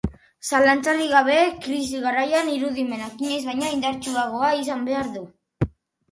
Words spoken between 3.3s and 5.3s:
baino indartsuagoa izan behar du.